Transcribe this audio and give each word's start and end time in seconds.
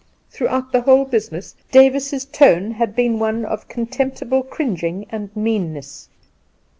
Throughout 0.31 0.71
the 0.71 0.81
whole 0.81 1.05
business 1.05 1.53
Davis's 1.71 2.25
tone 2.25 2.71
had 2.71 2.95
been 2.95 3.19
one 3.19 3.45
of 3.45 3.67
contemptible 3.67 4.41
cringing 4.41 5.05
and 5.11 5.29
meanness. 5.35 6.09